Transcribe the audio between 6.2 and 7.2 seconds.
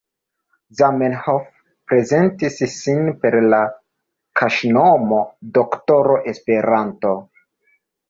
Esperanto.